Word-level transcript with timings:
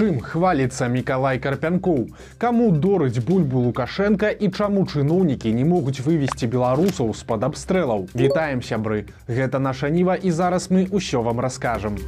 Чым 0.00 0.16
хваліцца 0.24 0.86
Мікалай 0.88 1.36
Карпянкоў, 1.44 1.98
Каму 2.40 2.70
дорыць 2.84 3.20
бульбу 3.20 3.60
Лукашенко 3.66 4.30
і 4.32 4.48
чаму 4.48 4.86
чыноўнікі 4.88 5.52
не 5.58 5.68
могуць 5.74 6.00
вывесці 6.00 6.48
беларусаў 6.56 7.12
з-пад 7.20 7.44
абстрэлаў. 7.52 8.08
Вітаем 8.16 8.64
сябры. 8.64 9.04
Гэта 9.28 9.60
наша 9.60 9.92
ніва 9.92 10.16
і 10.16 10.32
зараз 10.32 10.72
мы 10.72 10.88
ўсё 10.88 11.20
вам 11.20 11.44
раскажам. 11.44 12.00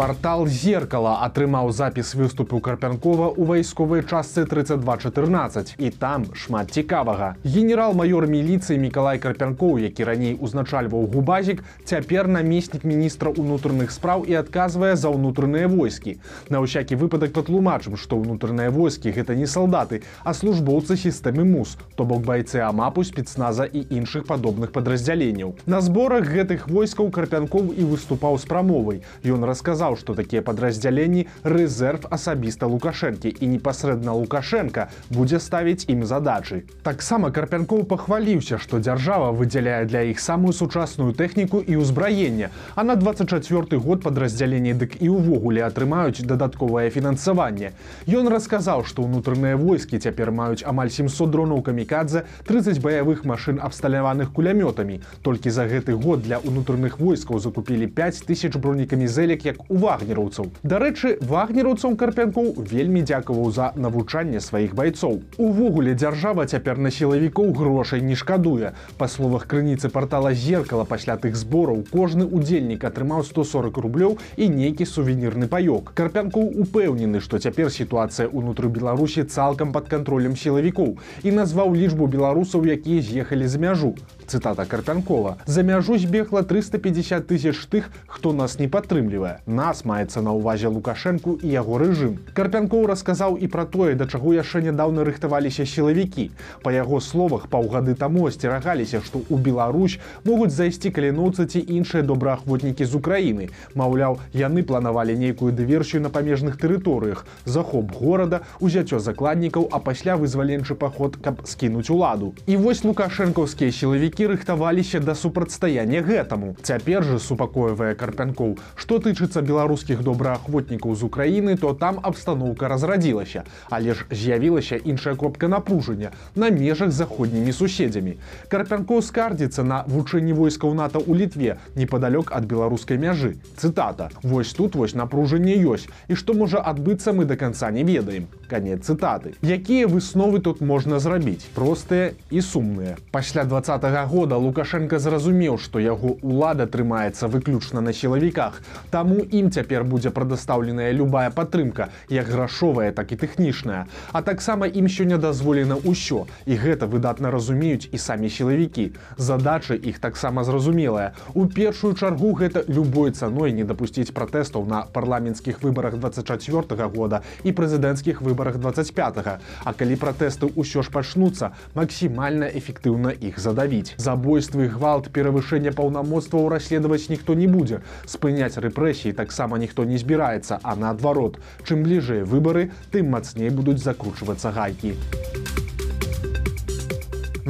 Партал 0.00 0.46
зеркала 0.48 1.18
атрымаў 1.26 1.68
запіс 1.76 2.14
выступу 2.16 2.56
карпянкова 2.64 3.26
ў 3.36 3.44
вайсковай 3.44 4.00
частцы 4.00 4.46
3214 4.48 5.74
і 5.76 5.90
там 5.92 6.24
шмат 6.32 6.72
цікавага. 6.72 7.34
Генерал-майор 7.44 8.24
міліцыі 8.24 8.80
Мікалай 8.80 9.20
Карпянкоў, 9.20 9.76
які 9.76 10.08
раней 10.08 10.38
узначальваў 10.40 11.04
губазік, 11.04 11.60
цяпер 11.84 12.32
намеснік 12.32 12.86
міністра 12.88 13.28
ўнутраных 13.28 13.92
спраў 13.92 14.24
і 14.24 14.40
адказвае 14.40 14.96
за 14.96 15.12
ўнутраныя 15.12 15.68
войскі. 15.68 16.16
На 16.48 16.64
ўсякі 16.64 16.96
выпадак 16.96 17.36
патлумачым, 17.36 18.00
што 18.00 18.16
ўнутраныя 18.16 18.72
войскі 18.72 19.12
гэта 19.12 19.36
не 19.36 19.44
салдаты, 19.44 20.00
а 20.24 20.32
службоўцы 20.32 20.96
сістэмы 20.96 21.44
мус, 21.44 21.76
то 22.00 22.08
бок 22.08 22.24
байцы 22.24 22.64
амапу 22.64 23.04
спецназа 23.04 23.68
і 23.68 23.84
іншых 24.00 24.24
падобных 24.24 24.72
падраздзяленняў. 24.72 25.60
На 25.68 25.84
зборах 25.84 26.24
гэтых 26.24 26.72
войскаў 26.72 27.12
карпянкоў 27.12 27.76
і 27.76 27.84
выступаў 27.92 28.40
з 28.40 28.48
прамовай. 28.48 29.04
Ён 29.28 29.44
расказаў, 29.44 29.89
сказаў, 29.90 29.96
што 29.96 30.14
такія 30.14 30.42
падраздзяленні 30.42 31.26
рэзерв 31.44 32.06
асабіста 32.10 32.66
лукашэнкі 32.66 33.34
і 33.40 33.46
непасрэдна 33.46 34.12
лукашенко 34.14 34.88
будзе 35.10 35.40
ставіць 35.40 35.86
ім 35.88 36.04
задачы. 36.04 36.64
Таксама 36.82 37.30
карпянкоў 37.30 37.84
пахваліўся, 37.84 38.58
што 38.58 38.78
дзяржава 38.78 39.32
выдзяляе 39.32 39.86
для 39.86 40.02
іх 40.10 40.20
самую 40.20 40.52
сучасную 40.52 41.12
тэхніку 41.12 41.60
і 41.60 41.80
ўзбраенне, 41.82 42.50
а 42.74 42.82
на 42.84 42.94
24 42.96 43.78
год 43.78 44.02
падраздзяленні 44.02 44.74
дык 44.74 45.00
і 45.00 45.08
ўвогуле 45.10 45.64
атрымаюць 45.66 46.22
дадатковае 46.22 46.90
фінансаванне. 46.90 47.72
Ён 48.06 48.28
расказаў, 48.28 48.84
што 48.84 49.02
ўнутраныя 49.02 49.56
войскі 49.56 49.98
цяпер 49.98 50.30
маюць 50.30 50.64
амаль 50.64 50.90
700 50.90 51.30
дронаў 51.30 51.62
камікадзе 51.62 52.24
30 52.46 52.80
баявых 52.80 53.24
машын 53.24 53.60
абсталяваных 53.60 54.32
кулямётамі. 54.32 55.00
Толькі 55.22 55.50
за 55.50 55.66
гэты 55.66 55.94
год 55.94 56.22
для 56.22 56.38
ўнутраных 56.38 57.00
войскаў 57.00 57.38
закупілі 57.38 57.86
5000 57.86 58.56
бронекамізелек 58.56 59.44
як 59.44 59.58
у 59.68 59.79
вагнераўцаў. 59.80 60.50
Дарэчы, 60.62 61.16
вагнераўцам 61.24 61.96
карпянкоў 61.96 62.52
вельмі 62.70 63.02
дзякаваў 63.02 63.50
за 63.50 63.72
навучанне 63.76 64.40
сваіх 64.44 64.74
байцоў. 64.78 65.20
Увогуле 65.38 65.94
дзяржава 65.94 66.46
цяпер 66.46 66.78
на 66.78 66.90
сілавікоў 66.90 67.52
грошай 67.56 68.04
не 68.04 68.14
шкадуе. 68.14 68.72
Па 68.98 69.08
словах 69.08 69.46
крыніцы 69.50 69.88
портала 69.88 70.34
зеркала 70.34 70.84
пасля 70.84 71.16
тых 71.16 71.36
збораў 71.36 71.84
кожны 71.90 72.28
удзельнік 72.28 72.84
атрымаў 72.84 73.24
140 73.24 73.82
рублёў 73.86 74.18
і 74.36 74.48
нейкі 74.48 74.84
сувенірны 74.84 75.48
паёк. 75.48 75.92
Карпянкоў 75.94 76.60
упэўнены, 76.66 77.20
што 77.24 77.38
цяпер 77.38 77.72
сітуацыя 77.72 78.28
ўнутры 78.28 78.68
Беларусі 78.68 79.24
цалкам 79.24 79.72
пад 79.72 79.88
кантролем 79.88 80.36
сілавікоў 80.36 80.96
і 81.24 81.30
назваў 81.32 81.74
лічбу 81.74 82.06
беларусаў, 82.06 82.68
якія 82.68 83.02
з'ехалі 83.02 83.46
з 83.48 83.56
мяжу 83.56 83.94
цытата 84.30 84.64
карпянкова 84.64 85.36
за 85.46 85.62
мяжу 85.62 85.98
збегла 85.98 86.42
350 86.42 87.26
тысяч 87.26 87.66
тых 87.66 87.90
хто 88.06 88.32
нас 88.32 88.58
не 88.58 88.68
падтрымлівае 88.68 89.40
нас 89.60 89.82
маецца 89.90 90.22
на 90.26 90.34
ўвазе 90.36 90.72
лукашэнку 90.74 91.36
і 91.44 91.52
яго 91.52 91.78
рэжым 91.82 92.16
карпянкоў 92.38 92.86
расказаў 92.90 93.36
і 93.36 93.48
пра 93.54 93.64
тое 93.74 93.94
да 94.00 94.08
чаго 94.10 94.34
яшчэ 94.36 94.62
нядаўна 94.66 95.04
рыхтаваліся 95.08 95.66
сілавікі 95.72 96.26
па 96.64 96.72
яго 96.76 97.00
словах 97.08 97.46
паўгады 97.54 97.96
таму 98.02 98.26
асцерагаліся 98.30 99.02
што 99.06 99.22
у 99.28 99.40
Беларусь 99.48 99.98
могуць 100.24 100.52
зайсці 100.56 100.94
каліноўцы 100.96 101.46
ці 101.52 101.64
іншыя 101.78 102.06
добраахвотнікі 102.12 102.88
з 102.88 103.00
Украіны 103.00 103.50
маўляў 103.82 104.18
яны 104.44 104.64
планавалі 104.72 105.18
нейкую 105.24 105.52
дыверсію 105.60 106.02
на 106.06 106.14
памежных 106.16 106.56
тэрыторыях 106.64 107.26
захоп 107.44 107.92
горада 108.00 108.42
узяццё 108.60 109.02
закладнікаў 109.10 109.68
а 109.70 109.82
пасля 109.90 110.16
вызваленчы 110.16 110.78
паход 110.86 111.20
каб 111.28 111.44
скінуць 111.44 111.90
уладу 111.90 112.32
і 112.46 112.56
вось 112.64 112.84
лукашэнкаўскія 112.84 113.72
сілавікі 113.80 114.30
рыхтаваліся 114.34 115.00
да 115.00 115.14
супрацьстаяння 115.14 116.00
гэтаму. 116.02 116.54
Цяпер 116.62 117.04
жа 117.04 117.18
супакоівае 117.18 117.94
карпянкоў. 117.94 118.56
Што 118.74 118.98
тычыцца 119.02 119.42
беларускіх 119.50 120.02
добраахвотнікаў 120.06 120.94
з 120.94 121.02
Украіны, 121.02 121.56
то 121.58 121.74
там 121.74 121.98
абстаноўка 122.02 122.70
разрадзілася, 122.70 123.44
але 123.70 123.94
ж 123.98 124.06
з'явілася 124.10 124.78
іншая 124.78 125.14
кропка 125.18 125.50
напружання 125.50 126.14
на 126.34 126.50
межах 126.50 126.94
заходнімі 126.94 127.52
суседзямі. 127.52 128.16
Карпянкоў 128.48 129.02
скардзіцца 129.02 129.66
на 129.66 129.82
вучэнні 129.90 130.36
войскаў 130.38 130.74
НАТО 130.74 131.02
ў 131.02 131.26
літве 131.26 131.58
непадалёк 131.74 132.30
ад 132.30 132.46
беларускай 132.46 132.98
мяжы. 132.98 133.36
Цытата: 133.56 134.10
Вось 134.22 134.54
тут 134.54 134.78
вось 134.78 134.94
напружанне 134.94 135.58
ёсць 135.58 135.90
і 136.08 136.14
што 136.14 136.34
можа 136.34 136.62
адбыцца 136.62 137.12
мы 137.12 137.26
да 137.26 137.36
канца 137.36 137.70
не 137.74 137.82
ведаем. 137.82 138.30
Канец 138.50 138.82
цытаты. 138.82 139.38
Якія 139.46 139.86
высновы 139.86 140.42
тут 140.42 140.60
можна 140.60 140.98
зрабіць? 140.98 141.46
Простыя 141.54 142.18
і 142.34 142.42
сумныя. 142.42 142.98
Пасля 143.14 143.44
два 143.44 143.60
-го 143.60 144.06
года 144.06 144.36
лукашенко 144.36 144.98
зразумеў 144.98 145.58
што 145.58 145.78
яго 145.78 146.16
ўлада 146.22 146.66
трымаецца 146.66 147.30
выключна 147.30 147.80
на 147.80 147.92
сілавіках 147.92 148.62
таму 148.90 149.22
ім 149.22 149.50
цяпер 149.50 149.84
будзе 149.84 150.10
прадастаўленая 150.10 150.90
любая 150.92 151.30
падтрымка 151.30 151.88
як 152.08 152.26
грашовая 152.26 152.90
так 152.92 153.12
і 153.12 153.16
тэхнічная 153.16 153.86
а 154.12 154.22
таксама 154.22 154.66
ім 154.66 154.88
сёння 154.88 155.18
дазволена 155.18 155.76
ўсё 155.76 156.26
і 156.46 156.54
гэта 156.58 156.90
выдатна 156.90 157.30
разумеюць 157.30 157.88
і 157.92 157.98
самі 157.98 158.28
сілавікі 158.28 158.90
задача 159.16 159.74
іх 159.74 159.98
таксама 159.98 160.44
зразумелая 160.44 161.12
у 161.34 161.46
першую 161.46 161.94
чаргу 161.94 162.34
гэта 162.34 162.64
любой 162.66 163.10
цаной 163.10 163.52
не 163.52 163.64
дапусціць 163.64 164.10
пратэстаў 164.10 164.66
на 164.66 164.82
парламенцкіх 164.82 165.62
выбарах 165.62 165.94
24 166.02 166.62
-го 166.74 166.90
года 166.96 167.22
і 167.44 167.52
прэзідэнцкіх 167.52 168.22
выбарах 168.22 168.39
25 168.44 169.40
а 169.64 169.72
калі 169.72 169.96
пратэсты 169.96 170.48
ўсё 170.56 170.82
ж 170.82 170.88
пачнуцца 170.94 171.52
максімальна 171.74 172.48
эфектыўна 172.48 173.12
іх 173.12 173.38
задавіць. 173.38 173.94
Забойствы 173.96 174.68
гвалт 174.68 175.12
перавышэння 175.12 175.72
паўнамоцтваў 175.76 176.48
расследаваць 176.48 177.10
ніхто 177.12 177.34
не 177.34 177.46
будзе. 177.46 177.82
Спыняць 178.06 178.56
рэпрэсіі 178.56 179.12
таксама 179.12 179.58
ніхто 179.58 179.84
не 179.84 179.98
збіраецца 179.98 180.60
а 180.62 180.76
наадварот. 180.76 181.36
Чым 181.66 181.84
бліжэй 181.84 182.24
выбары 182.24 182.70
тым 182.90 183.12
мацней 183.12 183.50
будуць 183.50 183.82
закручвацца 183.84 184.50
гайкі. 184.50 184.96
у 185.36 185.39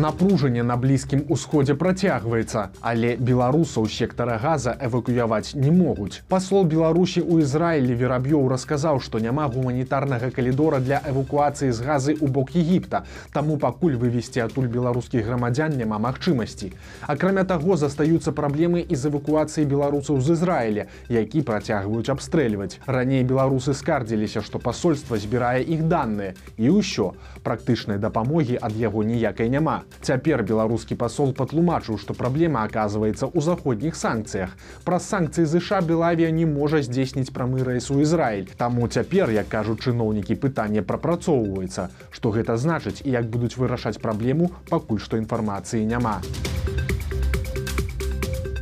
Напружанне 0.00 0.62
на 0.62 0.77
блізкім 0.81 1.27
усходзе 1.28 1.75
працягваецца, 1.77 2.61
але 2.81 3.09
беларусаў 3.31 3.84
сектара 3.93 4.38
газа 4.41 4.72
эвакуяваць 4.87 5.53
не 5.53 5.69
могуць. 5.69 6.22
Паслол 6.33 6.65
Беларусі 6.65 7.21
ў 7.21 7.44
Ізраілі 7.44 7.97
вераб'ёў 8.00 8.49
расказаў, 8.49 9.00
што 9.05 9.21
няма 9.21 9.44
гуманітарнага 9.53 10.31
калідора 10.33 10.81
для 10.81 11.03
эвакуацыі 11.10 11.69
з 11.77 11.84
газы 11.84 12.15
ў 12.16 12.33
бок 12.33 12.56
Егіпта. 12.56 13.03
Таму 13.34 13.59
пакуль 13.60 13.99
вывесці 14.00 14.41
адтуль 14.47 14.71
беларускіх 14.72 15.27
грамадзян 15.28 15.77
няма 15.77 16.00
магчымасці. 16.00 16.72
Акрамя 17.05 17.44
таго, 17.44 17.77
застаюцца 17.77 18.33
праблемы 18.33 18.81
і 18.81 18.97
з 18.97 19.12
эвакуацыяй 19.12 19.69
беларусаў 19.69 20.25
з 20.25 20.39
Ізраіля, 20.39 20.89
які 21.12 21.44
працягваюць 21.44 22.09
абстрэльваць. 22.09 22.81
Раней 22.89 23.21
беларусы 23.21 23.77
скардзіліся, 23.77 24.41
што 24.41 24.65
пасольства 24.65 25.21
збірае 25.21 25.60
іх 25.60 25.84
даныя 25.93 26.33
і 26.56 26.72
ўсё. 26.81 27.12
Практычнай 27.44 28.00
дапамогі 28.00 28.56
ад 28.56 28.72
яго 28.81 29.05
ніякай 29.05 29.53
няма. 29.53 29.84
Цяпер 30.01 30.43
беларускі 30.43 30.97
пасол 30.97 31.34
патлумачыў, 31.37 31.99
што 31.99 32.15
праблема 32.15 32.65
аказваецца 32.65 33.28
ў 33.28 33.39
заходніх 33.45 33.99
санкцыях. 33.99 34.55
Праз 34.84 35.09
санкцыі 35.11 35.45
ЗША 35.45 35.81
Белавія 35.84 36.31
не 36.31 36.47
можа 36.47 36.81
здзейсніць 36.83 37.34
прамы 37.34 37.67
рэйс 37.67 37.91
у 37.91 38.01
Ізраіль. 38.01 38.49
Таму 38.56 38.89
цяпер, 38.89 39.31
як 39.34 39.49
кажуць 39.53 39.81
чыноўнікі 39.84 40.41
пытання 40.41 40.87
прапрацоўваецца. 40.87 41.91
Што 42.11 42.31
гэта 42.31 42.56
значыць 42.56 43.03
і 43.05 43.11
як 43.12 43.28
будуць 43.28 43.56
вырашаць 43.56 43.99
праблему, 43.99 44.51
пакуль 44.71 45.03
што 45.03 45.21
інфармацыі 45.21 45.84
няма. 45.84 46.21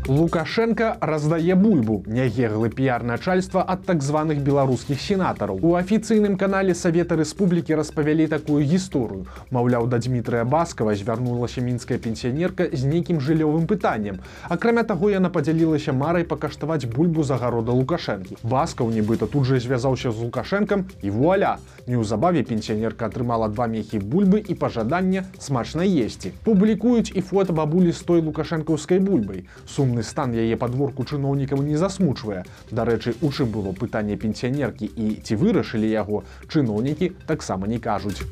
Лукашенко 0.09 0.97
раздае 1.05 1.55
бульбу 1.55 2.03
нягеглы 2.09 2.71
піяр-начальства 2.73 3.61
ад 3.61 3.83
так 3.85 4.01
званых 4.01 4.39
беларускіх 4.41 5.03
сенатараў. 5.05 5.59
У 5.61 5.75
афіцыйным 5.77 6.39
канале 6.41 6.73
Савета 6.73 7.13
Рэспублікі 7.21 7.77
распавялі 7.77 8.25
такую 8.27 8.65
гісторыю. 8.65 9.27
Маўляў, 9.53 9.85
да 9.85 10.01
Дмітрыя 10.01 10.49
Баскава 10.49 10.95
звярнулася 10.97 11.61
мінская 11.61 11.99
пенсіянерка 12.01 12.73
з 12.73 12.89
нейкім 12.89 13.21
жыллёвым 13.21 13.69
пытаннем. 13.69 14.25
Акрамя 14.49 14.89
таго 14.89 15.13
яна 15.13 15.29
падзялілася 15.29 15.93
марай 15.93 16.25
пакаштаваць 16.25 16.89
бульбу 16.89 17.21
загарода 17.21 17.77
Лукашэнкі. 17.77 18.41
Баскаў 18.43 18.89
нібыта 18.89 19.29
тут 19.29 19.45
жа 19.45 19.61
звязаўся 19.61 20.09
з 20.09 20.25
Лукашэнкам 20.25 20.89
і 21.03 21.13
вуаля. 21.13 21.59
Неўзабаве 21.85 22.49
пенсіянерка 22.49 23.13
атрымала 23.13 23.53
два 23.53 23.69
мехі 23.69 24.01
бульбы 24.01 24.41
і 24.41 24.57
пажаданне 24.57 25.29
смачна 25.37 25.85
есці. 25.85 26.33
Публікуюць 26.49 27.13
і 27.13 27.21
фота 27.21 27.53
бабулі 27.53 27.93
з 27.93 28.01
той 28.01 28.25
лукашэнкаўскай 28.25 29.05
бульбай. 29.05 29.45
Сумны 29.69 29.98
Агульны 29.99 30.07
стан 30.07 30.31
яе 30.31 30.57
падворку 30.57 31.03
чыноўнікаў 31.03 31.63
не 31.67 31.75
засмучвае. 31.75 32.45
Дарэчы, 32.71 33.19
у 33.21 33.33
чым 33.35 33.51
было 33.51 33.75
пытанне 33.75 34.15
пенсіянеркі 34.15 34.87
і 34.87 35.19
ці 35.27 35.35
вырашылі 35.35 35.91
яго, 35.91 36.23
чыноўнікі 36.47 37.11
таксама 37.27 37.67
не 37.67 37.83
кажуць. 37.83 38.23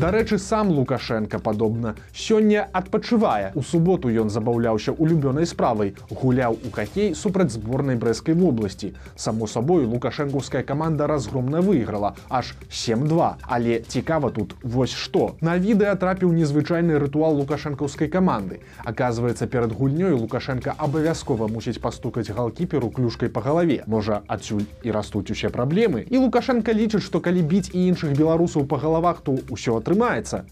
Дарэчы, 0.00 0.38
сам 0.38 0.70
Лукашенко 0.70 1.38
падобна 1.38 1.94
сёння 2.16 2.64
адпачывае. 2.72 3.52
У 3.54 3.60
суботу 3.60 4.08
ён 4.08 4.30
забаўляўся 4.32 4.92
улюбёнай 4.96 5.44
справай, 5.44 5.92
гуляў 6.08 6.56
у 6.56 6.70
какей 6.72 7.12
супраць 7.14 7.52
зборнай 7.52 7.96
брэскай 8.00 8.32
вобласці. 8.32 8.94
Само 9.14 9.46
сабой 9.46 9.84
лукашэнкаўская 9.84 10.62
каманда 10.62 11.06
разгромна 11.06 11.60
выйграла 11.60 12.14
аж 12.30 12.56
7-2. 12.70 13.34
Але 13.42 13.80
цікава 13.80 14.30
тут 14.30 14.56
вось 14.62 14.94
што. 14.96 15.36
На 15.42 15.58
відэа 15.60 15.92
трапіў 16.00 16.32
незвычайны 16.32 16.96
рытуал 16.96 17.36
лукашэнкаўскай 17.36 18.08
каманды. 18.08 18.64
Аказваецца, 18.88 19.46
перад 19.52 19.76
гульнёй 19.76 20.16
Лукашенко 20.16 20.72
абавязкова 20.78 21.44
мусіць 21.52 21.76
пастукаць 21.76 22.32
галкіперу 22.32 22.88
клюшкай 22.88 23.28
па 23.28 23.44
галаве. 23.44 23.84
Можа, 23.86 24.22
адсюль 24.28 24.64
і 24.82 24.96
растуць 24.96 25.28
усе 25.30 25.52
праблемы. 25.52 26.08
І 26.08 26.24
Лукашенко 26.24 26.72
лічыць, 26.72 27.04
што 27.04 27.20
калі 27.20 27.44
біць 27.44 27.68
і 27.76 27.84
іншых 27.92 28.16
беларусаў 28.16 28.64
па 28.64 28.80
галавах, 28.80 29.20
то 29.20 29.36
ўсё 29.52 29.76
атрымаецца. 29.76 29.89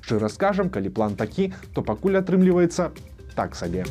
Шчыра 0.03 0.29
скажам, 0.29 0.71
калі 0.71 0.89
план 0.91 1.15
такі, 1.15 1.53
то 1.75 1.83
пакуль 1.83 2.19
атрымліваецца 2.19 2.91
так 3.35 3.55
сабе 3.55 3.85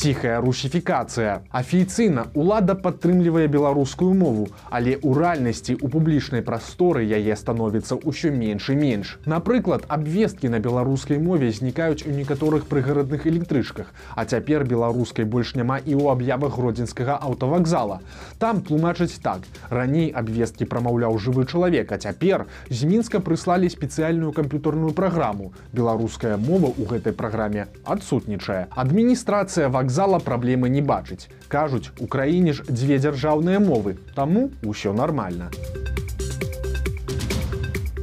ціхая 0.00 0.40
русіфікацыя. 0.40 1.44
Афіцыйна 1.52 2.22
улада 2.32 2.72
падтрымлівае 2.72 3.48
беларускую 3.52 4.14
мову, 4.16 4.46
але 4.72 4.96
ў 4.96 5.12
рэальнасці 5.12 5.76
у 5.76 5.90
публічнай 5.92 6.40
прасторы 6.40 7.04
яе 7.04 7.36
становіцца 7.36 8.00
ўсё 8.00 8.32
менш 8.32 8.72
і 8.72 8.76
менш. 8.80 9.20
Напрыклад, 9.28 9.84
абвесткі 9.92 10.48
на 10.48 10.56
беларускай 10.56 11.20
мове 11.20 11.52
знікаюць 11.52 12.08
у 12.08 12.14
некаторых 12.16 12.64
прыгарадных 12.72 13.26
электрычках, 13.28 13.92
а 14.16 14.24
цяпер 14.24 14.64
беларускай 14.64 15.28
больш 15.28 15.52
няма 15.52 15.76
і 15.84 15.92
ў 15.92 16.16
аб'явах 16.16 16.56
гродзенскага 16.56 17.20
аўтавакзала. 17.20 18.00
Там 18.40 18.64
тлумачыць 18.64 19.20
так. 19.20 19.44
Раней 19.68 20.08
абвесткі 20.16 20.64
прамаўляў 20.64 21.20
жывы 21.20 21.44
чалавек, 21.44 21.92
а 21.92 22.00
цяпер 22.00 22.48
з 22.72 22.88
мінска 22.88 23.20
прыслалі 23.20 23.68
спецыяльную 23.68 24.32
камп'ютарную 24.32 24.96
праграму. 24.96 25.52
Беларуская 25.76 26.40
мова 26.40 26.72
ў 26.72 26.88
гэтай 26.88 27.12
праграме 27.12 27.68
адсутнічае. 27.84 28.72
Адміністрацыя 28.72 29.68
вакзала 29.68 29.89
вакзала 29.90 30.20
праблемы 30.20 30.68
не 30.70 30.82
бачыць. 30.82 31.26
Кажуць, 31.48 31.90
у 31.98 32.06
краіне 32.06 32.54
ж 32.54 32.62
дзве 32.70 33.02
дзяржаўныя 33.02 33.58
мовы, 33.58 33.98
таму 34.14 34.50
ўсё 34.62 34.94
нармальна 34.94 35.50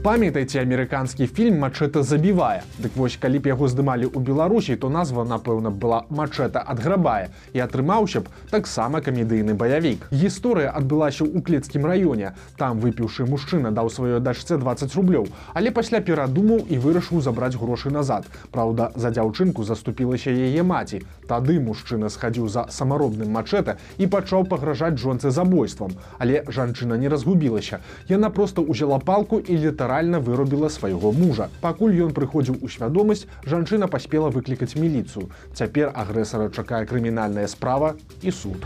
памятаеце 0.07 0.61
амерыканскі 0.63 1.25
фільм 1.27 1.57
мачэта 1.59 1.99
забівае 1.99 2.61
дык 2.79 2.93
вось 2.95 3.17
калі 3.19 3.39
б 3.43 3.51
яго 3.51 3.67
здымалі 3.67 4.07
ў 4.07 4.23
беларусі 4.23 4.75
то 4.79 4.87
назва 4.87 5.25
напэўна 5.27 5.67
была 5.67 5.97
мачэта 6.07 6.61
адграбае 6.73 7.27
і 7.51 7.59
атрымаўся 7.65 8.21
б 8.23 8.31
таксама 8.47 9.01
камедыйны 9.03 9.51
баявік. 9.59 10.07
Гісторыя 10.15 10.71
адбылася 10.71 11.27
ў 11.27 11.43
клецкім 11.43 11.83
раёне. 11.83 12.31
Там 12.55 12.79
выпіўшы 12.79 13.27
мужчына 13.27 13.73
даў 13.75 13.91
сваёй 13.91 14.23
дачце 14.23 14.55
20 14.55 14.95
рублёў 14.95 15.27
але 15.51 15.75
пасля 15.75 15.99
перадумаў 15.99 16.63
і 16.71 16.79
вырашыў 16.79 17.19
забраць 17.19 17.59
грошы 17.59 17.91
назад. 17.91 18.31
Праўда 18.55 18.95
за 18.95 19.11
дзяўчынку 19.11 19.67
заступілася 19.67 20.31
яе 20.31 20.63
маці. 20.63 21.03
Тады 21.27 21.59
мужчына 21.59 22.07
схадзіў 22.07 22.47
за 22.47 22.63
самаробным 22.71 23.35
мачэта 23.35 23.75
і 23.99 24.07
пачаў 24.07 24.47
пагражаць 24.47 24.95
жонцы 24.95 25.35
забойствам. 25.35 25.99
Але 26.15 26.47
жанчына 26.47 26.95
не 26.95 27.11
разгубілася. 27.11 27.83
Яна 28.07 28.31
просто 28.31 28.63
узяла 28.63 29.03
палку 29.03 29.43
і 29.43 29.51
літаральна 29.51 29.96
літаральна 29.97 30.19
вырубіла 30.19 30.69
свайго 30.69 31.11
мужа. 31.11 31.49
Пакуль 31.61 31.97
ён 32.05 32.13
прыходзіў 32.13 32.61
у 32.61 32.69
свядомасць, 32.69 33.25
жанчына 33.49 33.89
паспела 33.89 34.29
выклікаць 34.29 34.77
міліцыю. 34.77 35.29
Цяпер 35.57 35.89
агрэсара 35.95 36.49
чакае 36.53 36.85
крымінальная 36.85 37.47
справа 37.47 37.95
і 38.21 38.31
суд 38.31 38.61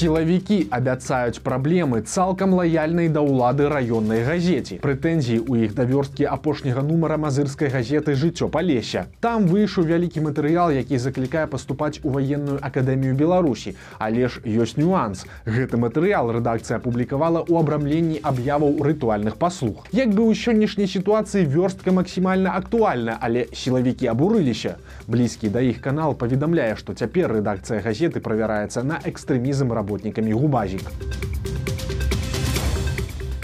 сілавікі 0.00 0.56
абяцаюць 0.72 1.44
праблемы 1.44 2.00
цалкам 2.08 2.54
лаяльнай 2.56 3.12
да 3.12 3.20
ўлады 3.20 3.68
раённай 3.68 4.24
газеце 4.24 4.80
прэтэнзіі 4.80 5.44
ў 5.44 5.68
іх 5.68 5.74
давёрсткі 5.76 6.24
апошняга 6.24 6.80
нумара 6.80 7.18
мазырскай 7.20 7.68
газеты 7.68 8.14
жыццё 8.16 8.48
палеся 8.48 9.02
там 9.20 9.44
выйшаў 9.50 9.84
вялікі 9.90 10.24
матэрыял 10.24 10.72
які 10.72 10.96
заклікае 10.96 11.42
паступаць 11.52 12.00
у 12.02 12.14
ваенную 12.14 12.56
акадэмію 12.64 13.12
беларусі. 13.12 13.74
Але 13.98 14.28
ж 14.32 14.40
ёсць 14.40 14.80
нюанс. 14.80 15.26
Гэты 15.44 15.76
матэрыял 15.76 16.32
рэдакцыя 16.32 16.80
апублікавала 16.80 17.44
ў 17.44 17.60
абрамленні 17.60 18.24
аб'яваў 18.24 18.80
рытуальных 18.80 19.36
паслуг. 19.36 19.84
Як 19.92 20.16
бы 20.16 20.24
ў 20.24 20.32
сённяшняй 20.32 20.88
сітуацыі 20.88 21.44
вёрстка 21.44 21.92
максімальна 21.92 22.56
актуальна 22.56 23.18
але 23.20 23.52
сілавікі 23.52 24.08
абурыліся. 24.16 24.80
Блізкі 25.04 25.52
да 25.52 25.60
іх 25.60 25.84
канал 25.84 26.16
паведамляе 26.16 26.72
што 26.80 26.96
цяпер 26.96 27.28
рэдакцыя 27.36 27.84
газеты 27.84 28.24
правяраецца 28.24 28.80
на 28.80 28.96
экстрэмізм 29.04 29.68
работы 29.76 29.89
работниками 29.89 30.31
губазик. 30.33 30.81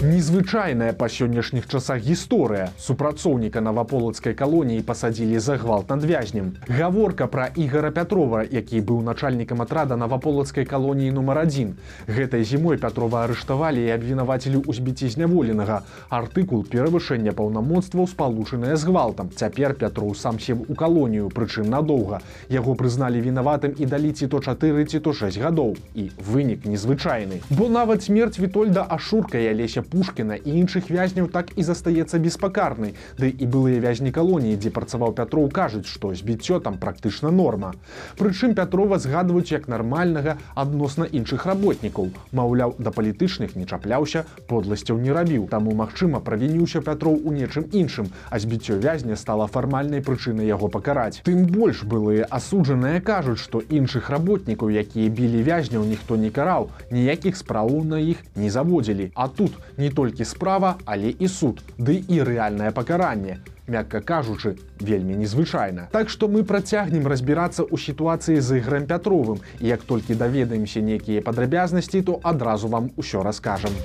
Незвычайная 0.07 0.93
па 0.95 1.09
сённяшніх 1.11 1.67
часах 1.67 1.99
гісторыя. 1.99 2.69
Супрацоўніка 2.79 3.59
наваполацкай 3.59 4.31
калоніі 4.39 4.79
пасадзілі 4.87 5.39
за 5.43 5.57
гвалт 5.59 5.89
над 5.91 6.05
вязнем. 6.07 6.53
Гаворка 6.71 7.27
пра 7.27 7.47
ігора 7.51 7.91
Пятрова, 7.91 8.43
які 8.47 8.79
быў 8.79 9.03
начальнікам 9.03 9.61
атрада 9.61 9.97
наваполацкай 9.99 10.63
калоніі 10.63 11.11
нумар 11.11 11.43
адзін. 11.43 11.75
Гэтай 12.07 12.47
зімой 12.47 12.79
Пятрова 12.79 13.25
арыштавалі 13.27 13.83
і 13.83 13.91
абвінавацілі 13.97 14.63
ў 14.63 14.71
збіцці 14.79 15.11
зняволенага. 15.11 15.83
Артыкул 16.07 16.63
перавышэння 16.63 17.35
паўнамоцтваў 17.35 18.07
спалучанае 18.07 18.79
з 18.79 18.87
гвалтам. 18.87 19.27
Цяпер 19.35 19.75
Пятроў 19.75 20.15
сам 20.15 20.39
сеў 20.39 20.63
у 20.71 20.75
калонію, 20.79 21.27
прычым 21.35 21.67
надоўга. 21.67 22.23
Яго 22.47 22.79
прызналі 22.79 23.19
вінаватым 23.19 23.75
і 23.75 23.83
далі 23.83 24.15
ці 24.15 24.31
то 24.31 24.39
4 24.39 24.87
ці 24.87 25.03
то 25.03 25.11
6 25.11 25.35
гадоў. 25.35 25.75
І 25.99 26.15
вынік 26.15 26.63
незвычайны. 26.63 27.43
Бо 27.51 27.67
нават 27.67 28.07
смерць 28.07 28.39
Вітольда 28.39 28.87
Ашурка 28.87 29.35
і 29.35 29.51
Алеся 29.51 29.83
Пушкіна 29.97 30.35
і 30.37 30.53
іншых 30.61 30.93
вязняў 30.93 31.25
так 31.25 31.49
і 31.57 31.63
застаецца 31.65 32.21
беспакарнай. 32.21 32.93
Ды 33.17 33.33
і 33.33 33.45
былыя 33.49 33.81
вязні 33.81 34.11
калоніі, 34.13 34.57
дзе 34.61 34.69
працаваў 34.69 35.15
Пятроў 35.17 35.49
кажуць, 35.49 35.89
што 35.89 36.13
збіццё 36.13 36.59
там 36.61 36.77
практычна 36.77 37.31
норма. 37.33 37.73
Прычым 38.19 38.53
Пятрова 38.53 38.99
згадваюць 39.01 39.49
як 39.49 39.65
нармальнага 39.65 40.37
адносна 40.53 41.09
іншых 41.09 41.49
работнікаў. 41.49 42.11
Маўляў, 42.29 42.75
да 42.77 42.93
палітычных 42.93 43.57
не 43.57 43.65
чапляўся, 43.65 44.25
подласцяў 44.45 45.01
не 45.01 45.09
рабіў. 45.09 45.47
Таму 45.49 45.73
магчыма, 45.73 46.21
правініўся 46.21 46.85
Пятроў 46.85 47.17
у 47.25 47.33
нечым 47.33 47.65
іншым, 47.73 48.13
а 48.29 48.37
збіццё 48.37 48.77
вязня 48.77 49.17
стала 49.17 49.49
фармальнай 49.49 50.05
прычынай 50.05 50.45
яго 50.45 50.69
пакараць. 50.69 51.25
Тым 51.25 51.49
больш 51.49 51.81
былыя 51.81 52.29
асуджаныя 52.29 53.01
кажуць, 53.01 53.41
што 53.41 53.65
іншых 53.65 54.13
работнікаў, 54.13 54.69
якія 54.69 55.09
білі 55.09 55.41
вязняў, 55.41 55.89
ніхто 55.89 56.21
не 56.21 56.29
караў, 56.29 56.69
ніякіх 56.93 57.33
справаў 57.33 57.81
на 57.81 57.97
іх 57.97 58.21
не 58.35 58.53
заводзілі. 58.53 59.09
А 59.15 59.27
тут 59.27 59.57
не 59.77 59.89
толькі 59.89 60.25
справа, 60.25 60.77
але 60.85 61.13
і 61.19 61.27
суд, 61.27 61.61
ды 61.77 62.01
і 62.07 62.23
рэальнае 62.23 62.71
пакаранне. 62.71 63.39
Мякка 63.67 63.99
кажучы, 63.99 64.55
вельмі 64.79 65.15
незвычайна. 65.19 65.89
Так 65.91 66.09
што 66.09 66.27
мы 66.31 66.43
працягнем 66.43 67.07
разбірацца 67.07 67.67
ў 67.67 67.75
сітуацыі 67.75 68.39
з 68.39 68.63
іграм 68.63 68.87
Пятровым. 68.87 69.43
І 69.59 69.67
як 69.67 69.83
толькі 69.83 70.15
даведаемся 70.15 70.79
нейкія 70.79 71.21
падрабязнасці, 71.21 72.01
то 72.01 72.19
адразу 72.23 72.67
вам 72.67 72.91
усё 72.95 73.23
раскажам. 73.23 73.75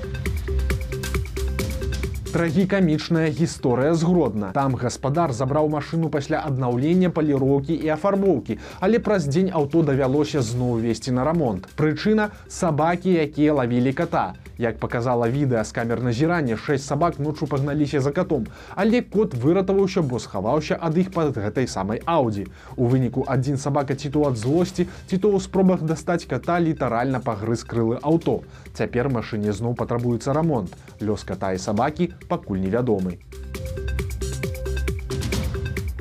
Трагікамічная 2.32 3.28
гісторыя 3.28 3.92
згродна. 3.92 4.52
Там 4.56 4.78
гаспадар 4.78 5.34
забраў 5.36 5.68
машыну 5.68 6.08
пасля 6.08 6.40
аднаўлення 6.46 7.10
паліроўкі 7.10 7.74
і 7.74 7.90
афарбоўкі, 7.92 8.56
але 8.80 9.02
праз 9.04 9.26
дзень 9.28 9.50
аўто 9.52 9.82
давялося 9.82 10.40
зноў 10.40 10.80
весці 10.80 11.12
на 11.12 11.26
рамонт. 11.28 11.68
Прычына 11.76 12.30
сабакі, 12.48 13.12
якія 13.12 13.52
лавілі 13.60 13.92
ката. 13.92 14.32
Як 14.58 14.78
показала 14.78 15.28
відэа 15.28 15.64
з 15.64 15.72
камер 15.72 16.02
назірання, 16.02 16.56
шэсць 16.56 16.86
сабак 16.86 17.18
ночу 17.18 17.46
пагналіся 17.46 18.00
за 18.00 18.12
катом, 18.12 18.46
але 18.76 19.02
кот 19.02 19.34
выратаваўся, 19.34 20.02
бо 20.02 20.18
схаваўся 20.18 20.78
ад 20.80 20.98
іх 20.98 21.12
пад 21.12 21.36
гэтай 21.36 21.66
самай 21.66 22.02
аўдзі. 22.04 22.46
У 22.76 22.86
выніку 22.86 23.24
адзін 23.26 23.56
сабака 23.56 23.94
ці 23.94 24.10
то 24.10 24.26
ад 24.28 24.36
злосці, 24.36 24.88
ці 25.06 25.16
то 25.18 25.32
ў 25.32 25.40
спробах 25.40 25.82
дастаць 25.82 26.28
ката 26.28 26.60
літаральна 26.60 27.20
пагрыз 27.20 27.64
крылы 27.64 27.98
аўто. 28.02 28.42
Цяпер 28.74 29.08
машыне 29.08 29.52
зноў 29.52 29.74
патрабуецца 29.74 30.32
рамонт. 30.32 30.76
Лёс 31.00 31.24
ката 31.24 31.52
і 31.52 31.58
сабакі 31.58 32.12
пакуль 32.28 32.60
невядомы. 32.60 33.18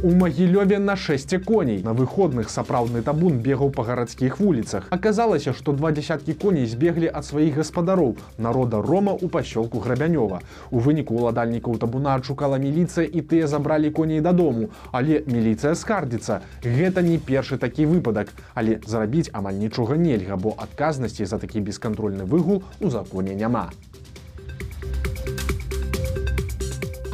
У 0.04 0.10
магілёве 0.18 0.80
на 0.80 0.96
шэсце 0.98 1.38
коней. 1.38 1.84
На 1.86 1.94
выходных 1.94 2.50
сапраўдны 2.50 3.04
табун 3.06 3.38
бегаў 3.38 3.70
па 3.70 3.84
гарадскіх 3.86 4.40
вуліцах. 4.40 4.88
Аказалася, 4.90 5.54
што 5.54 5.76
два 5.78 5.92
дзясяткі 5.94 6.34
коней 6.42 6.66
збеглі 6.66 7.12
ад 7.14 7.28
сваіх 7.28 7.60
гаспадароў 7.62 8.16
народа 8.42 8.82
рома 8.82 9.14
ў 9.14 9.30
пасёлку 9.30 9.78
грабянёва. 9.78 10.42
У 10.72 10.82
выніку 10.82 11.22
ўладальнікаў 11.22 11.78
табуна 11.78 12.18
адшукала 12.18 12.58
міліцыя 12.58 13.06
і 13.06 13.22
тыя 13.22 13.46
забралі 13.46 13.94
коней 13.94 14.26
дадому. 14.26 14.74
Але 14.92 15.22
міліцыя 15.30 15.78
скардзіцца. 15.78 16.42
Гэта 16.66 17.06
не 17.06 17.22
першы 17.22 17.62
такі 17.62 17.86
выпадак, 17.86 18.34
але 18.58 18.82
зарабіць 18.82 19.30
амаль 19.38 19.62
нічога 19.62 20.02
нельга, 20.02 20.34
бо 20.34 20.58
адказнасці 20.58 21.30
за 21.30 21.38
такі 21.38 21.62
бескантрольны 21.62 22.26
выгул 22.26 22.64
у 22.82 22.90
законе 22.90 23.38
няма. 23.38 23.70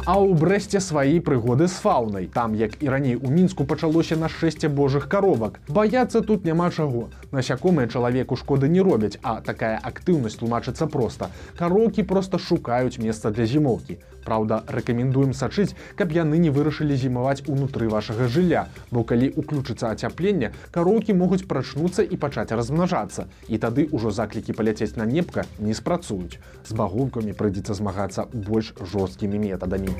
А 0.08 0.16
ў 0.16 0.32
брэсце 0.40 0.80
свае 0.80 1.20
прыгоды 1.20 1.66
з 1.68 1.76
фаунай. 1.84 2.30
Там, 2.32 2.54
як 2.56 2.80
і 2.80 2.88
раней 2.88 3.16
у 3.20 3.28
мінску 3.28 3.68
пачалося 3.68 4.16
нашэсце 4.16 4.72
божых 4.72 5.04
каровак. 5.04 5.60
Баяцца 5.68 6.24
тут 6.24 6.48
няма 6.48 6.70
чаго. 6.72 7.10
Насякомыя 7.30 7.92
чалавеку 7.92 8.40
шкоды 8.40 8.72
не 8.72 8.80
робяць, 8.80 9.20
а 9.20 9.42
такая 9.44 9.76
актыўнасць 9.76 10.40
тлумачыцца 10.40 10.88
проста. 10.88 11.28
Кароўкі 11.60 12.08
проста 12.08 12.40
шукаюць 12.40 12.96
месца 12.96 13.28
для 13.28 13.44
зімоўкі. 13.44 14.00
Праўда, 14.24 14.60
рэкамендуем 14.68 15.32
сачыць, 15.36 15.76
каб 15.96 16.12
яны 16.12 16.40
не 16.40 16.48
вырашылі 16.52 16.96
зімаваць 16.96 17.44
унутры 17.48 17.88
вашага 17.92 18.28
жылля, 18.32 18.64
бо 18.90 19.04
калі 19.04 19.28
уключыцца 19.40 19.92
ацяпленне, 19.92 20.52
кароўкі 20.72 21.16
могуць 21.20 21.44
прачнуцца 21.48 22.04
і 22.04 22.16
пачаць 22.16 22.52
размнажацца. 22.52 23.28
І 23.48 23.60
тады 23.60 23.88
ўжо 23.92 24.12
заклікі 24.12 24.56
паляцець 24.56 24.96
на 24.96 25.04
непка 25.04 25.44
не 25.58 25.76
спрацуюць. 25.76 26.40
З 26.64 26.80
багункамі 26.80 27.36
прыйдзецца 27.36 27.76
змагацца 27.76 28.28
больш 28.32 28.72
жорсткімі 28.80 29.44
метадамі. 29.48 29.97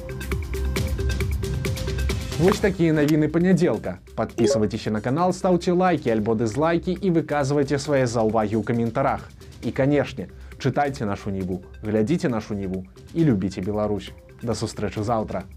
Вось 2.38 2.60
такія 2.62 2.92
навіны 2.94 3.26
панядзелка. 3.26 3.98
Подписывайтеся 4.14 4.90
на 4.94 5.00
канал, 5.00 5.32
ставце 5.32 5.72
лайки 5.72 6.08
альбо 6.08 6.38
дызлайки 6.38 6.94
і 6.94 7.10
выказвайце 7.10 7.82
свае 7.82 8.06
заўвагі 8.06 8.54
ў 8.54 8.62
каментарах. 8.62 9.26
І 9.66 9.74
канешне, 9.74 10.28
чытайце 10.62 11.02
нашу 11.02 11.34
ніву, 11.34 11.62
глядзіце 11.82 12.30
нашу 12.30 12.54
ніву 12.54 12.86
і 13.14 13.24
любіце 13.26 13.60
Беларусь. 13.60 14.14
Да 14.42 14.54
сустрэчы 14.54 15.02
заўтра. 15.02 15.50